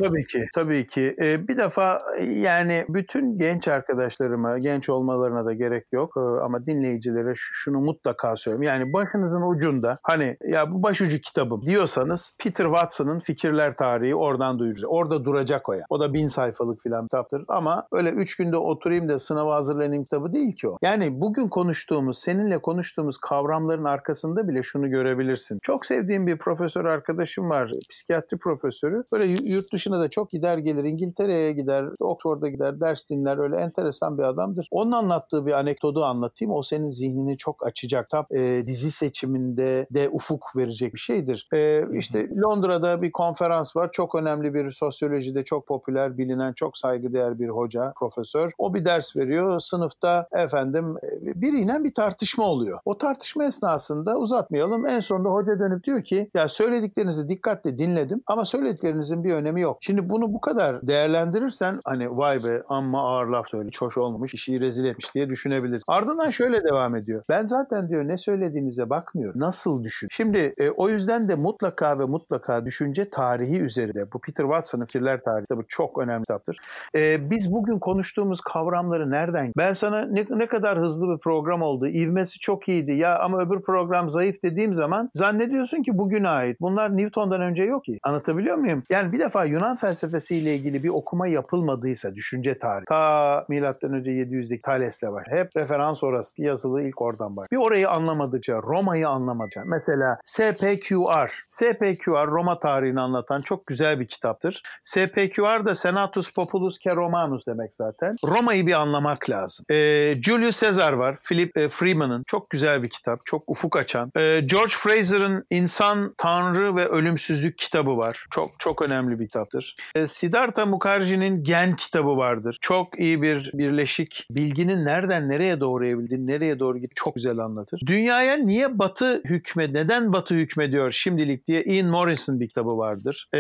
Tabii 0.01 0.27
ki. 0.27 0.47
Tabii 0.55 0.87
ki. 0.87 1.17
Ee, 1.21 1.49
bir 1.49 1.59
defa 1.59 1.99
yani 2.21 2.85
bütün 2.89 3.39
genç 3.39 3.69
arkadaşlarıma, 3.69 4.59
genç 4.59 4.89
olmalarına 4.89 5.45
da 5.47 5.53
gerek 5.53 5.87
yok. 5.93 6.15
Ee, 6.17 6.21
ama 6.21 6.67
dinleyicilere 6.67 7.33
şunu 7.35 7.81
mutlaka 7.81 8.37
söyleyeyim. 8.37 8.63
Yani 8.63 8.93
başınızın 8.93 9.43
ucunda 9.43 9.97
hani 10.03 10.37
ya 10.45 10.73
bu 10.73 10.83
başucu 10.83 11.19
kitabım 11.21 11.63
diyorsanız 11.63 12.37
Peter 12.39 12.65
Watson'ın 12.65 13.19
Fikirler 13.19 13.77
Tarihi 13.77 14.15
oradan 14.15 14.59
duyuracak. 14.59 14.91
Orada 14.93 15.25
duracak 15.25 15.69
o 15.69 15.73
ya. 15.73 15.85
O 15.89 16.01
da 16.01 16.15
bin 16.15 16.29
sayfalık 16.29 16.83
filan 16.83 17.05
kitaptır. 17.05 17.45
Ama 17.49 17.87
öyle 17.93 18.11
üç 18.11 18.37
günde 18.37 18.57
oturayım 18.57 19.09
da 19.09 19.19
sınava 19.19 19.55
hazırlanayım 19.55 20.05
kitabı 20.05 20.33
değil 20.33 20.57
ki 20.57 20.69
o. 20.69 20.79
Yani 20.83 21.21
bugün 21.21 21.49
konuştuğumuz, 21.49 22.19
seninle 22.19 22.59
konuştuğumuz 22.59 23.19
kavramların 23.19 23.85
arkasında 23.85 24.49
bile 24.49 24.63
şunu 24.63 24.91
görebilirsin. 24.91 25.59
Çok 25.63 25.87
sevdiğim 25.87 26.27
bir 26.27 26.39
profesör 26.39 26.85
arkadaşım 26.85 27.51
var. 27.51 27.71
Psikiyatri 27.91 28.39
profesörü. 28.39 29.05
Böyle 29.13 29.27
yurt 29.45 29.73
dışına 29.73 30.01
da 30.01 30.09
çok 30.11 30.31
gider 30.31 30.59
gelir. 30.59 30.85
İngiltere'ye 30.85 31.53
gider, 31.53 31.85
Oxford'a 32.01 32.49
gider, 32.49 32.81
ders 32.81 33.09
dinler. 33.09 33.39
Öyle 33.39 33.57
enteresan 33.57 34.19
bir 34.19 34.23
adamdır. 34.23 34.69
Onun 34.71 34.93
anlattığı 34.93 35.47
bir 35.47 35.53
anekdotu 35.53 36.05
anlatayım. 36.05 36.55
O 36.55 36.63
senin 36.63 36.89
zihnini 36.91 37.37
çok 37.37 37.67
açacak. 37.67 38.11
Kitap 38.11 38.33
e, 38.33 38.67
dizi 38.67 38.91
seçiminde 38.91 39.87
de 39.91 40.09
ufuk 40.09 40.57
verecek 40.57 40.95
bir 40.95 40.99
şeydir. 40.99 41.49
E, 41.55 41.85
işte 41.93 42.29
Londra'da 42.37 43.03
bir 43.03 43.13
konferans 43.13 43.77
var. 43.77 43.93
Çok 43.93 44.15
önemli 44.15 44.55
bir 44.55 44.73
sosyolojide 44.73 45.45
çok 45.45 45.67
popüler, 45.67 46.19
bilinen, 46.19 46.53
çok 46.53 46.79
saygıdeğer 46.79 47.39
bir 47.39 47.49
hoca, 47.49 47.93
profesör. 47.97 48.53
O 48.59 48.75
bir 48.75 48.85
ders 48.85 49.17
veriyor. 49.17 49.61
Sınıfta 49.61 50.29
efendim 50.33 50.97
biriyle 51.23 51.85
bir 51.85 51.95
tartışma 51.95 52.45
oluyor. 52.45 52.79
O 52.85 52.99
tartışma 52.99 53.45
esnasında 53.45 54.17
uzatmayalım. 54.17 54.87
En 54.87 55.01
sonunda 55.01 55.29
hoca 55.29 55.59
dönüp 55.59 55.85
diyor 55.85 56.05
ki 56.05 56.31
ya 56.35 56.49
söylediklerinizi 56.49 57.29
dikkatle 57.29 57.79
dinledim 57.79 58.23
ama 58.27 58.45
söylediklerinizin 58.45 59.25
bir 59.25 59.30
önemi 59.33 59.61
yok. 59.61 59.79
Şimdi 59.81 60.09
bunu 60.09 60.33
bu 60.33 60.41
kadar 60.41 60.87
değerlendirirsen 60.87 61.81
hani 61.85 62.17
vay 62.17 62.45
be 62.45 62.63
amma 62.69 63.03
ağır 63.03 63.27
laf 63.27 63.49
söyle, 63.49 63.71
hoş 63.79 63.99
olmamış, 63.99 64.35
işi 64.35 64.61
rezil 64.61 64.85
etmiş 64.85 65.15
diye 65.15 65.29
düşünebilirsin. 65.29 65.85
Ardından 65.89 66.31
şöyle 66.31 66.65
devam 66.65 66.97
ediyor. 66.97 67.23
Ben 67.29 67.47
zaten 67.47 67.89
diyor 67.89 68.09
ne 68.09 68.17
söylediğinize 68.17 68.91
bakmıyorum. 68.91 69.41
Nasıl 69.41 69.85
düşün? 69.85 70.09
Şimdi 70.11 70.55
e, 70.59 70.71
o 70.71 70.89
yüzden 70.89 71.29
de 71.29 71.35
mutlaka 71.35 71.99
ve 71.99 72.05
mutlaka 72.05 72.65
düşünce 72.65 73.11
tarihi 73.11 73.61
üzerinde. 73.61 74.13
Bu 74.13 74.21
Peter 74.21 74.45
Watson'ın 74.45 74.85
Fikirler 74.85 75.23
Tarihi 75.23 75.57
bu 75.57 75.67
çok 75.69 75.99
önemli 75.99 76.23
kitaptır. 76.23 76.57
E, 76.95 77.31
biz 77.31 77.53
bugün 77.53 77.79
konuştuğumuz 77.79 78.41
kavramları 78.41 79.11
nereden? 79.11 79.53
Ben 79.57 79.73
sana 79.73 80.03
ne, 80.07 80.27
ne 80.31 80.47
kadar 80.47 80.79
hızlı 80.79 81.15
bir 81.15 81.19
program 81.19 81.63
oldu. 81.63 81.87
İvmesi 81.87 82.39
çok 82.39 82.69
iyiydi. 82.69 82.93
Ya 82.93 83.19
ama 83.19 83.43
öbür 83.43 83.63
program 83.63 84.11
zayıf 84.11 84.43
dediğim 84.45 84.75
zaman 84.75 85.11
zannediyorsun 85.15 85.83
ki 85.83 85.99
bugüne 85.99 86.29
ait. 86.29 86.61
Bunlar 86.61 86.97
Newton'dan 86.97 87.41
önce 87.41 87.63
yok 87.63 87.85
ki. 87.85 87.99
Anlatabiliyor 88.03 88.57
muyum? 88.57 88.83
Yani 88.91 89.13
bir 89.13 89.20
defa 89.21 89.45
Yunan 89.45 89.77
felsefesiyle 89.77 90.55
ilgili 90.55 90.83
bir 90.83 90.89
okuma 90.89 91.27
yapılmadıysa 91.27 92.15
düşünce 92.15 92.59
tarihi. 92.59 92.85
Ta 92.85 93.45
milattan 93.49 93.93
önce 93.93 94.11
700'deki 94.11 94.63
Thales'le 94.63 95.03
var. 95.03 95.27
Hep 95.31 95.57
referans 95.57 96.05
orası. 96.05 96.43
Yazılı 96.43 96.83
ilk 96.83 97.03
oradan 97.03 97.37
var. 97.37 97.49
Bir 97.53 97.57
orayı 97.57 97.91
anlamadıkça, 97.91 98.55
Roma'yı 98.63 99.09
anlamadıkça. 99.09 99.63
Mesela 99.67 100.19
SPQR. 100.25 101.45
SPQR 101.49 102.27
Roma 102.27 102.61
tarihini 102.61 103.01
anlatan 103.01 103.41
çok 103.41 103.67
güzel 103.67 104.01
bir 104.01 104.07
kitaptır. 104.07 104.63
SPQR 104.85 105.65
da 105.65 105.75
Senatus 105.75 106.35
Populus 106.35 106.79
que 106.79 106.97
Romanus 106.97 107.47
demek 107.47 107.75
zaten. 107.75 108.17
Roma'yı 108.25 108.67
bir 108.67 108.73
anlamak 108.73 109.31
lazım. 109.31 109.67
Ee, 109.71 110.15
Julius 110.23 110.61
Caesar 110.61 110.93
var. 110.93 111.17
Philip 111.29 111.57
e, 111.57 111.69
Freeman'ın 111.69 112.23
çok 112.27 112.51
güzel 112.51 112.83
bir 112.83 112.89
kitap. 112.89 113.27
Çok 113.27 113.43
ufuk 113.47 113.77
açan. 113.77 114.13
Ee, 114.17 114.41
George 114.41 114.73
Fraser'ın 114.79 115.45
İnsan, 115.51 116.15
Tanrı 116.19 116.77
ve 116.77 116.87
Ölümsüzlük 116.87 117.59
kitabı 117.59 117.97
var. 117.97 118.27
Çok 118.31 118.51
çok 118.59 118.83
önemli 118.83 119.00
bir 119.09 119.27
kitaptır. 119.27 119.77
Ee, 119.95 120.09
Siddhartha 120.09 120.67
Mukherjee'nin 120.67 121.45
Gen 121.45 121.77
kitabı 121.77 122.17
vardır. 122.17 122.59
Çok 122.61 123.01
iyi 123.01 123.23
bir 123.23 123.51
birleşik. 123.55 124.27
Bilginin 124.31 124.85
nereden 124.85 125.29
nereye 125.29 125.61
doğru 125.61 125.87
evrildiğini, 125.87 126.27
nereye 126.27 126.61
doğru 126.61 126.79
git 126.79 126.97
çok 126.97 127.15
güzel 127.15 127.39
anlatır. 127.39 127.81
Dünyaya 127.87 128.37
niye 128.37 128.79
batı 128.79 129.23
hükme, 129.25 129.73
neden 129.73 130.13
batı 130.13 130.35
hükmediyor 130.35 130.93
şimdilik 130.93 131.49
diye 131.49 131.65
Ian 131.65 131.87
Morrison 131.87 132.41
bir 132.41 132.49
kitabı 132.49 132.79
vardır. 132.79 133.29
Ee, 133.35 133.39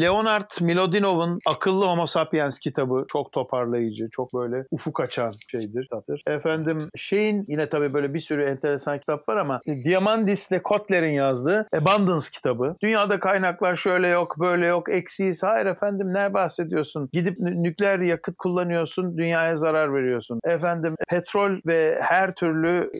Leonard 0.00 0.50
Milodinov'un 0.60 1.38
Akıllı 1.46 1.86
Homo 1.86 2.06
Sapiens 2.06 2.58
kitabı 2.58 3.04
çok 3.08 3.32
toparlayıcı, 3.32 4.08
çok 4.12 4.34
böyle 4.34 4.64
ufuk 4.70 5.00
açan 5.00 5.34
şeydir. 5.50 5.82
Kitaptır. 5.82 6.22
Efendim 6.26 6.88
şeyin 6.96 7.44
yine 7.48 7.66
tabii 7.66 7.94
böyle 7.94 8.14
bir 8.14 8.20
sürü 8.20 8.44
enteresan 8.44 8.98
kitap 8.98 9.28
var 9.28 9.36
ama 9.36 9.60
Diamandis 9.84 10.50
ile 10.50 10.62
Kotler'in 10.62 11.12
yazdığı 11.12 11.68
Abundance 11.76 12.26
kitabı. 12.32 12.76
Dünyada 12.82 13.20
kaynaklar 13.20 13.76
şöyle 13.76 14.08
yok, 14.08 14.36
böyle 14.40 14.66
yok, 14.66 14.79
eksiyiz. 14.88 15.42
Hayır 15.42 15.66
efendim 15.66 16.14
ne 16.14 16.34
bahsediyorsun? 16.34 17.08
Gidip 17.12 17.38
nükleer 17.38 17.98
yakıt 17.98 18.36
kullanıyorsun, 18.36 19.18
dünyaya 19.18 19.56
zarar 19.56 19.94
veriyorsun. 19.94 20.40
Efendim 20.44 20.94
petrol 21.08 21.60
ve 21.66 21.98
her 22.00 22.34
türlü 22.34 22.92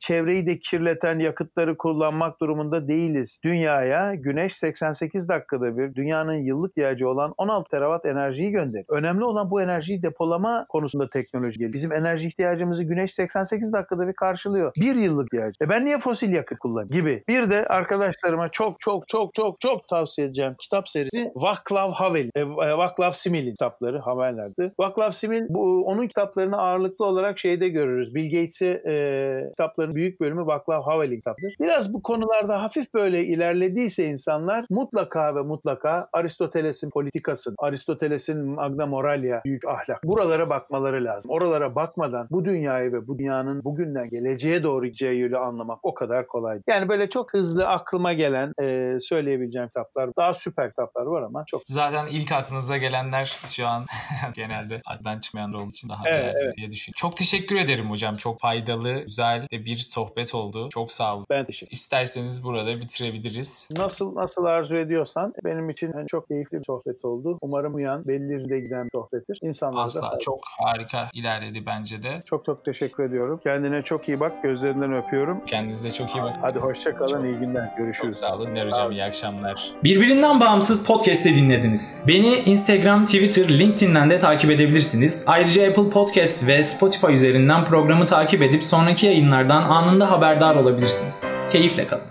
çevreyi 0.00 0.46
de 0.46 0.58
kirleten 0.58 1.18
yakıtları 1.18 1.76
kullanmak 1.76 2.40
durumunda 2.40 2.88
değiliz. 2.88 3.40
Dünyaya 3.44 4.14
güneş 4.14 4.56
88 4.56 5.28
dakikada 5.28 5.76
bir 5.76 5.94
dünyanın 5.94 6.34
yıllık 6.34 6.72
ihtiyacı 6.82 7.08
olan 7.08 7.34
16 7.36 7.70
terawatt 7.70 8.06
enerjiyi 8.06 8.50
gönderiyor. 8.50 8.86
Önemli 8.88 9.24
olan 9.24 9.50
bu 9.50 9.62
enerjiyi 9.62 10.02
depolama 10.02 10.66
konusunda 10.68 11.10
teknoloji 11.10 11.58
geliyor. 11.58 11.72
Bizim 11.72 11.92
enerji 11.92 12.28
ihtiyacımızı 12.28 12.84
güneş 12.84 13.14
88 13.14 13.72
dakikada 13.72 14.08
bir 14.08 14.12
karşılıyor. 14.12 14.72
Bir 14.76 14.94
yıllık 14.94 15.26
ihtiyacı. 15.26 15.56
E 15.62 15.68
ben 15.68 15.84
niye 15.84 15.98
fosil 15.98 16.32
yakıt 16.32 16.58
kullanayım 16.58 16.90
gibi. 16.90 17.24
Bir 17.28 17.50
de 17.50 17.66
arkadaşlarıma 17.66 18.48
çok 18.48 18.80
çok 18.80 19.08
çok 19.08 19.34
çok 19.34 19.60
çok 19.60 19.88
tavsiye 19.88 20.26
edeceğim 20.26 20.54
kitap 20.58 20.88
serisi 20.88 21.11
birisi 21.12 21.32
Vaclav 21.34 21.90
Havel, 21.90 22.30
e, 22.34 22.44
Vaclav 22.76 23.12
Smil'in 23.12 23.50
kitapları 23.50 23.98
Havel'lerdi. 23.98 24.72
Vaclav 24.80 25.10
Smil 25.10 25.46
bu 25.48 25.84
onun 25.86 26.06
kitaplarını 26.06 26.58
ağırlıklı 26.58 27.04
olarak 27.04 27.38
şeyde 27.38 27.68
görürüz. 27.68 28.14
Bill 28.14 28.24
Gates'e 28.24 28.82
e, 28.86 29.48
kitaplarının 29.48 29.94
büyük 29.94 30.20
bölümü 30.20 30.46
Vaclav 30.46 30.82
Havel'in 30.82 31.16
kitapları. 31.16 31.52
Biraz 31.60 31.94
bu 31.94 32.02
konularda 32.02 32.62
hafif 32.62 32.94
böyle 32.94 33.24
ilerlediyse 33.24 34.04
insanlar 34.04 34.66
mutlaka 34.70 35.34
ve 35.34 35.42
mutlaka 35.42 36.08
Aristoteles'in 36.12 36.90
politikasını, 36.90 37.54
Aristoteles'in 37.58 38.46
Magna 38.46 38.86
Moralia, 38.86 39.40
büyük 39.44 39.64
ahlak. 39.64 40.04
Buralara 40.04 40.50
bakmaları 40.50 41.04
lazım. 41.04 41.30
Oralara 41.30 41.74
bakmadan 41.74 42.26
bu 42.30 42.44
dünyayı 42.44 42.92
ve 42.92 43.06
bu 43.06 43.18
dünyanın 43.18 43.64
bugünden 43.64 44.08
geleceğe 44.08 44.62
doğru 44.62 44.86
gideceği 44.86 45.20
yolu 45.20 45.38
anlamak 45.38 45.78
o 45.82 45.94
kadar 45.94 46.26
kolay. 46.26 46.60
Yani 46.68 46.88
böyle 46.88 47.08
çok 47.08 47.32
hızlı 47.32 47.68
aklıma 47.68 48.12
gelen 48.12 48.52
e, 48.62 48.98
söyleyebileceğim 49.00 49.68
kitaplar. 49.68 50.10
Daha 50.16 50.34
süper 50.34 50.70
kitaplar 50.70 51.01
var 51.10 51.22
ama 51.22 51.44
çok. 51.46 51.62
Zaten 51.66 52.06
ilk 52.06 52.32
aklınıza 52.32 52.76
gelenler 52.76 53.36
şu 53.46 53.66
an 53.66 53.84
genelde 54.34 54.80
aklından 54.86 55.20
çıkmayanlar 55.20 55.58
olduğu 55.58 55.70
için 55.70 55.88
daha 55.88 56.02
Evet, 56.08 56.34
evet. 56.42 56.56
diye 56.56 56.72
düşünüyorum. 56.72 56.98
Çok 56.98 57.16
teşekkür 57.16 57.56
ederim 57.56 57.90
hocam. 57.90 58.16
Çok 58.16 58.40
faydalı, 58.40 59.00
güzel 59.00 59.48
de 59.52 59.64
bir 59.64 59.78
sohbet 59.78 60.34
oldu. 60.34 60.68
Çok 60.68 60.92
sağ 60.92 61.16
olun. 61.16 61.26
Ben 61.30 61.44
teşekkür 61.44 61.72
İsterseniz 61.72 62.44
burada 62.44 62.76
bitirebiliriz. 62.76 63.68
Nasıl 63.76 64.14
nasıl 64.14 64.44
arzu 64.44 64.76
ediyorsan 64.76 65.34
benim 65.44 65.70
için 65.70 65.92
hani 65.92 66.06
çok 66.08 66.28
keyifli 66.28 66.58
bir 66.58 66.64
sohbet 66.64 67.04
oldu. 67.04 67.38
Umarım 67.40 67.74
uyan 67.74 68.04
de 68.52 68.60
giden 68.60 68.84
bir 68.84 68.90
sohbettir. 68.94 69.38
İnsanlar 69.42 69.78
da 69.78 69.84
Asla 69.84 70.18
çok 70.20 70.40
harika 70.58 71.08
ilerledi 71.12 71.66
bence 71.66 72.02
de. 72.02 72.22
çok 72.24 72.44
çok 72.44 72.64
teşekkür 72.64 73.04
ediyorum. 73.04 73.40
Kendine 73.44 73.82
çok 73.82 74.08
iyi 74.08 74.20
bak. 74.20 74.42
Gözlerinden 74.42 74.92
öpüyorum. 74.92 75.46
Kendinize 75.46 75.90
çok 75.90 76.14
iyi 76.16 76.22
bakın. 76.22 76.40
Hadi 76.40 76.58
hoşça 76.58 76.96
kalın. 76.96 77.08
Çok- 77.16 77.24
iyi 77.24 77.34
günler. 77.36 77.68
Çok 77.68 77.78
Görüşürüz. 77.78 78.16
sağ 78.16 78.36
olun. 78.36 78.54
Sağ 78.54 78.66
hocam 78.66 78.92
iyi 78.92 79.04
akşamlar. 79.04 79.72
Birbirinden 79.84 80.40
bağımsız 80.40 80.86
podcast'i 80.92 81.36
dinlediniz. 81.36 82.02
Beni 82.06 82.36
Instagram, 82.36 83.06
Twitter, 83.06 83.48
LinkedIn'den 83.48 84.10
de 84.10 84.20
takip 84.20 84.50
edebilirsiniz. 84.50 85.24
Ayrıca 85.26 85.68
Apple 85.68 85.90
Podcast 85.90 86.46
ve 86.46 86.62
Spotify 86.62 87.12
üzerinden 87.12 87.64
programı 87.64 88.06
takip 88.06 88.42
edip 88.42 88.64
sonraki 88.64 89.06
yayınlardan 89.06 89.62
anında 89.62 90.10
haberdar 90.10 90.56
olabilirsiniz. 90.56 91.24
Keyifle 91.52 91.86
kalın. 91.86 92.02